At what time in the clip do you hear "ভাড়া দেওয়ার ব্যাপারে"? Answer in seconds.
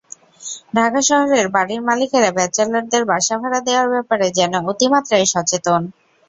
3.41-4.27